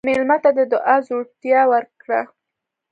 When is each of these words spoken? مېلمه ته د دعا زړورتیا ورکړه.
مېلمه 0.07 0.37
ته 0.43 0.49
د 0.57 0.59
دعا 0.73 0.95
زړورتیا 1.05 1.61
ورکړه. 1.71 2.21